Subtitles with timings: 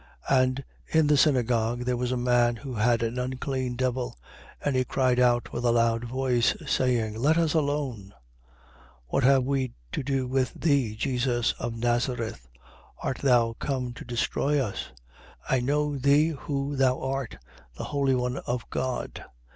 [0.31, 0.39] 4:33.
[0.43, 4.17] And in the synagogue there was a man who had an unclean devil:
[4.65, 6.69] and he cried out with a loud voice, 4:34.
[6.69, 8.11] Saying: Let us alone.
[9.09, 12.47] What have we to do with thee, Jesus of Nazareth?
[12.97, 14.91] Art thou come to destroy us?
[15.47, 17.37] I know thee who thou art,
[17.77, 19.13] the holy one of God.
[19.17, 19.25] 4:35.